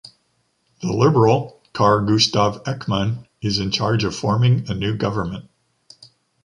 The 0.81 0.91
liberal, 0.91 1.61
Car 1.73 2.03
Gustav 2.03 2.63
Ekman 2.63 3.27
is 3.39 3.59
in 3.59 3.69
charge 3.69 4.03
of 4.03 4.15
forming 4.15 4.67
a 4.67 4.73
new 4.73 4.97
government. 4.97 5.47